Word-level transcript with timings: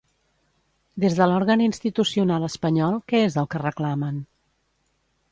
Des 1.03 1.17
de 1.17 1.25
l'òrgan 1.31 1.61
institucional 1.65 2.45
espanyol, 2.47 2.97
què 3.13 3.21
és 3.25 3.37
el 3.41 3.49
que 3.51 3.61
reclamen? 3.63 4.17